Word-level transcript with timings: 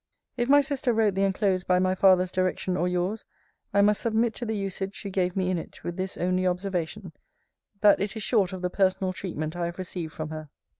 If 0.35 0.49
my 0.49 0.61
sister 0.61 0.93
wrote 0.93 1.13
the 1.13 1.21
enclosed 1.21 1.67
by 1.67 1.77
my 1.77 1.93
father's 1.93 2.31
direction, 2.31 2.75
or 2.75 2.87
yours, 2.87 3.23
I 3.71 3.83
must 3.83 4.01
submit 4.01 4.33
to 4.33 4.47
the 4.47 4.57
usage 4.57 4.95
she 4.95 5.11
gave 5.11 5.35
me 5.35 5.51
in 5.51 5.59
it, 5.59 5.83
with 5.83 5.95
this 5.95 6.17
only 6.17 6.47
observation, 6.47 7.13
That 7.81 8.01
it 8.01 8.17
is 8.17 8.23
short 8.23 8.51
of 8.51 8.63
the 8.63 8.71
personal 8.71 9.13
treatment 9.13 9.55
I 9.55 9.65
have 9.65 9.77
received 9.77 10.13
from 10.13 10.29
her. 10.31 10.49